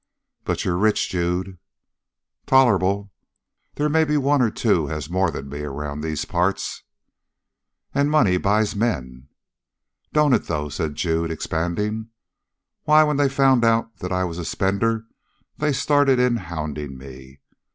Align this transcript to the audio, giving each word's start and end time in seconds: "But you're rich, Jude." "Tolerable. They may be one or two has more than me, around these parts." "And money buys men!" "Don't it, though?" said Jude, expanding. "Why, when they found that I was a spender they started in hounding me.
"But 0.45 0.65
you're 0.65 0.77
rich, 0.79 1.09
Jude." 1.09 1.59
"Tolerable. 2.47 3.11
They 3.75 3.87
may 3.87 4.03
be 4.03 4.17
one 4.17 4.41
or 4.41 4.49
two 4.49 4.87
has 4.87 5.11
more 5.11 5.29
than 5.29 5.47
me, 5.47 5.59
around 5.59 6.01
these 6.01 6.25
parts." 6.25 6.81
"And 7.93 8.09
money 8.09 8.37
buys 8.37 8.75
men!" 8.75 9.27
"Don't 10.11 10.33
it, 10.33 10.45
though?" 10.47 10.69
said 10.69 10.95
Jude, 10.95 11.29
expanding. 11.29 12.07
"Why, 12.85 13.03
when 13.03 13.17
they 13.17 13.29
found 13.29 13.61
that 13.61 14.11
I 14.11 14.23
was 14.23 14.39
a 14.39 14.45
spender 14.45 15.05
they 15.59 15.71
started 15.71 16.17
in 16.19 16.37
hounding 16.37 16.97
me. 16.97 17.41